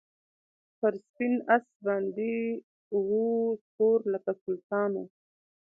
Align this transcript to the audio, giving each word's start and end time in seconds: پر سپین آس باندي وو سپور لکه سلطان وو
پر 0.79 0.93
سپین 1.05 1.33
آس 1.53 1.65
باندي 1.85 2.35
وو 3.07 3.23
سپور 3.65 3.97
لکه 4.11 4.31
سلطان 4.43 4.89
وو 4.95 5.03